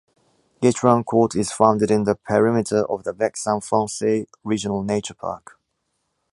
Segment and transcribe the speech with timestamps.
[0.63, 5.59] Guitrancourt is found in the perimeter of the Vexin Francais Regional Nature Park.